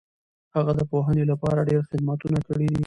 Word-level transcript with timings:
هغه 0.55 0.71
د 0.79 0.81
پوهنې 0.91 1.23
لپاره 1.31 1.67
ډېر 1.69 1.81
خدمتونه 1.89 2.37
کړي 2.47 2.67
دي. 2.71 2.79